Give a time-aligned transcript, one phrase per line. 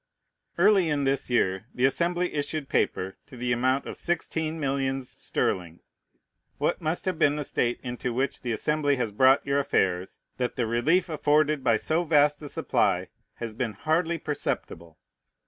[0.57, 5.81] Early in this year the Assembly issued paper to the amount of sixteen millions sterling.
[6.57, 10.55] What must have been the state into which the Assembly has brought your affairs, that
[10.55, 14.97] the relief afforded by so vast a supply has been hardly perceptible?